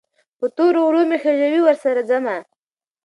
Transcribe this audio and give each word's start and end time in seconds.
په 0.39 0.45
تورو 0.55 0.81
غرو 0.87 1.01
مې 1.09 1.17
خېژوي، 1.23 1.59
ورسره 1.63 2.01
ځمه 2.09 2.37